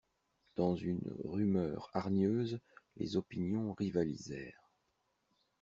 Dans 0.55 0.75
une 0.75 1.15
rumeur 1.25 1.91
hargneuse, 1.93 2.59
les 2.97 3.17
opinions 3.17 3.71
rivalisèrent. 3.73 4.71